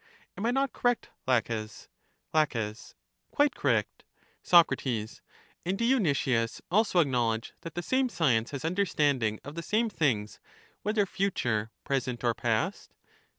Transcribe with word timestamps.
Am 0.35 0.47
I 0.47 0.49
not 0.49 0.73
correct, 0.73 1.11
Laches? 1.27 1.87
La, 2.33 2.47
Quite 2.47 3.53
correct. 3.53 4.03
Soc, 4.41 4.71
And 4.83 5.77
do 5.77 5.85
you, 5.85 5.99
Nicias, 5.99 6.59
also 6.71 6.99
acknowledge 7.01 7.53
that 7.61 7.75
the 7.75 7.83
same 7.83 8.09
science 8.09 8.49
has 8.49 8.65
understanding 8.65 9.39
of 9.43 9.53
the 9.53 9.61
same 9.61 9.91
things, 9.91 10.39
whether 10.81 11.05
future, 11.05 11.69
present, 11.83 12.23
or 12.23 12.33
past? 12.33 12.95